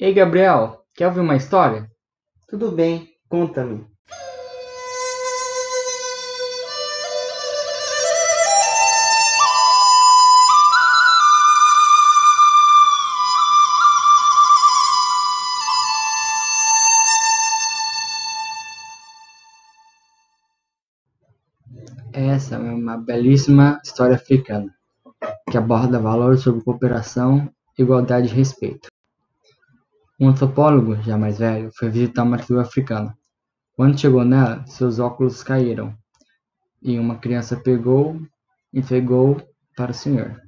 [0.00, 1.90] Ei, Gabriel, quer ouvir uma história?
[2.48, 3.84] Tudo bem, conta-me.
[22.12, 24.72] Essa é uma belíssima história africana,
[25.50, 28.87] que aborda valores sobre cooperação, igualdade e respeito.
[30.20, 33.16] Um antropólogo, já mais velho, foi visitar uma tribo africana.
[33.76, 35.96] Quando chegou nela, seus óculos caíram,
[36.82, 38.20] e uma criança pegou
[38.72, 39.40] e entregou
[39.76, 40.42] para o senhor.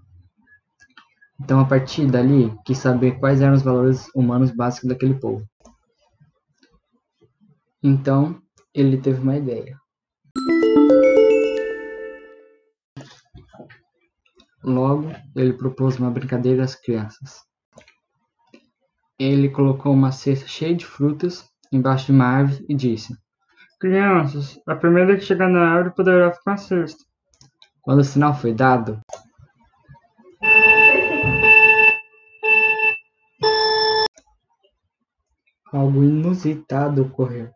[1.41, 5.47] Então, a partir dali, quis saber quais eram os valores humanos básicos daquele povo.
[7.81, 8.43] Então,
[8.75, 9.79] ele teve uma ideia.
[14.65, 17.50] Logo, ele propôs uma brincadeira às crianças.
[19.21, 23.15] Ele colocou uma cesta cheia de frutas embaixo de uma árvore e disse:
[23.79, 27.05] Crianças, a primeira que chegar na árvore poderá ficar cesta.
[27.83, 28.99] Quando o sinal foi dado,
[35.71, 37.51] algo inusitado ocorreu.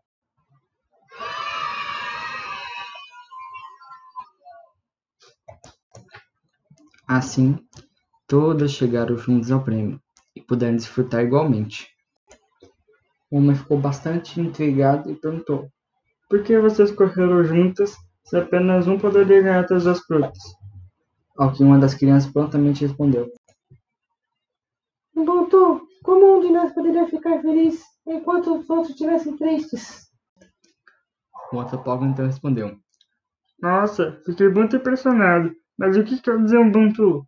[7.07, 7.57] Assim,
[8.27, 9.99] todas chegaram juntas ao prêmio
[10.35, 11.87] e puderam desfrutar igualmente.
[13.31, 15.69] O homem ficou bastante intrigado e perguntou:
[16.29, 20.37] Por que vocês correram juntas se apenas um poderia ganhar todas as frutas?
[21.37, 23.31] Ao que uma das crianças prontamente respondeu:
[25.13, 30.05] Doutor, como um de nós poderia ficar feliz enquanto os outros estivessem tristes?
[31.51, 32.77] O antropólogo então respondeu:
[33.61, 35.51] Nossa, fiquei muito impressionado.
[35.77, 37.27] Mas o que quer dizer Ubuntu?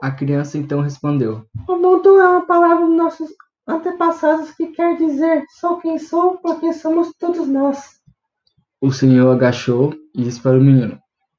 [0.00, 3.30] A criança então respondeu: Ubuntu é uma palavra dos nossos
[3.66, 7.98] antepassados que quer dizer sou quem sou porque somos todos nós.
[8.80, 10.98] O senhor agachou e disse para o menino: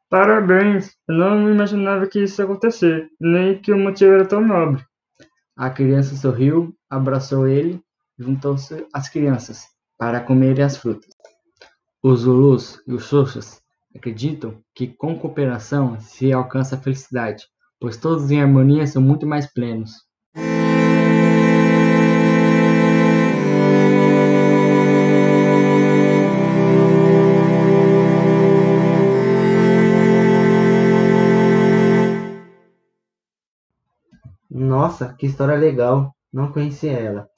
[0.09, 0.93] Parabéns!
[1.07, 4.83] Eu não imaginava que isso ia acontecer, nem que o motivo era tão nobre.
[5.55, 7.81] A criança sorriu, abraçou ele
[8.17, 9.65] e juntou-se às crianças
[9.97, 11.09] para comerem as frutas.
[12.01, 13.61] Os Zulus e os Xoxas
[13.95, 17.45] acreditam que com cooperação se alcança a felicidade,
[17.79, 19.91] pois todos em harmonia são muito mais plenos.
[34.49, 36.13] Nossa, que história legal.
[36.31, 37.29] Não conhecia ela.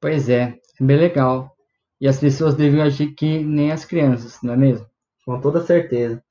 [0.00, 1.54] Pois é, é bem legal.
[2.00, 4.86] E as pessoas deviam agir que nem as crianças, não é mesmo?
[5.24, 6.22] Com toda certeza.